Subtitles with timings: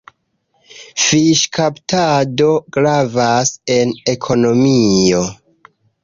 [1.07, 5.21] Fiŝkaptado gravas en ekonomio.